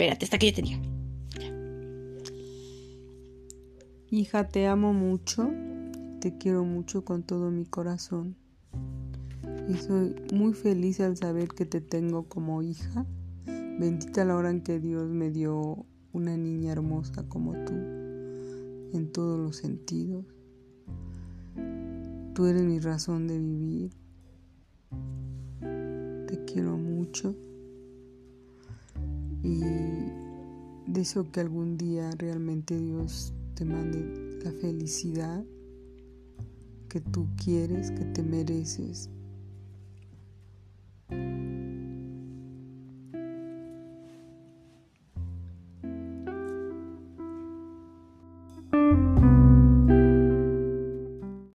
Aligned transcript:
Espérate, 0.00 0.24
hasta 0.24 0.38
que 0.38 0.50
yo 0.50 0.54
te. 0.54 0.80
Hija, 4.10 4.48
te 4.48 4.66
amo 4.66 4.94
mucho, 4.94 5.50
te 6.22 6.38
quiero 6.38 6.64
mucho 6.64 7.04
con 7.04 7.22
todo 7.22 7.50
mi 7.50 7.66
corazón. 7.66 8.34
Y 9.68 9.74
soy 9.74 10.16
muy 10.32 10.54
feliz 10.54 11.00
al 11.00 11.18
saber 11.18 11.48
que 11.48 11.66
te 11.66 11.82
tengo 11.82 12.30
como 12.30 12.62
hija. 12.62 13.04
Bendita 13.44 14.24
la 14.24 14.36
hora 14.36 14.48
en 14.48 14.62
que 14.62 14.80
Dios 14.80 15.06
me 15.06 15.30
dio 15.30 15.84
una 16.14 16.34
niña 16.34 16.72
hermosa 16.72 17.28
como 17.28 17.52
tú, 17.66 17.74
en 17.74 19.10
todos 19.12 19.38
los 19.38 19.56
sentidos. 19.58 20.24
Tú 22.32 22.46
eres 22.46 22.62
mi 22.62 22.78
razón 22.78 23.28
de 23.28 23.38
vivir. 23.38 23.90
Te 26.26 26.42
quiero 26.46 26.78
mucho. 26.78 27.36
Y 29.42 29.79
deseo 30.92 31.30
que 31.30 31.40
algún 31.40 31.76
día 31.76 32.10
realmente 32.18 32.78
Dios 32.78 33.32
te 33.54 33.64
mande 33.64 34.40
la 34.44 34.52
felicidad 34.52 35.44
que 36.88 37.00
tú 37.00 37.28
quieres, 37.42 37.90
que 37.92 38.04
te 38.04 38.22
mereces. 38.22 39.10